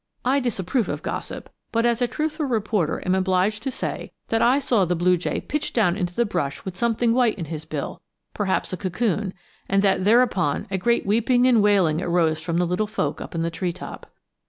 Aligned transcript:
I 0.25 0.39
disapprove 0.39 0.89
of 0.89 1.03
gossip, 1.03 1.47
but 1.71 1.85
as 1.85 2.01
a 2.01 2.07
truthful 2.07 2.47
reporter 2.47 3.03
am 3.05 3.13
obliged 3.13 3.61
to 3.61 3.69
say 3.69 4.13
that 4.29 4.41
I 4.41 4.57
saw 4.57 4.83
the 4.83 4.95
blue 4.95 5.15
jay 5.15 5.39
pitch 5.41 5.73
down 5.73 5.95
into 5.95 6.15
the 6.15 6.25
brush 6.25 6.65
with 6.65 6.75
something 6.75 7.13
white 7.13 7.37
in 7.37 7.45
his 7.45 7.65
bill 7.65 8.01
perhaps 8.33 8.73
a 8.73 8.77
cocoon 8.77 9.31
and 9.69 9.83
that 9.83 10.03
thereupon 10.03 10.65
a 10.71 10.79
great 10.79 11.05
weeping 11.05 11.45
and 11.45 11.61
wailing 11.61 12.01
arose 12.01 12.41
from 12.41 12.57
the 12.57 12.65
little 12.65 12.87
folk 12.87 13.21
up 13.21 13.35
in 13.35 13.43
the 13.43 13.51
treetop. 13.51 14.07